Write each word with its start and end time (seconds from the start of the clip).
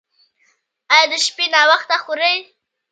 ایا 0.93 1.05
د 1.11 1.13
شپې 1.25 1.45
ناوخته 1.53 1.95
خورئ؟ 2.03 2.35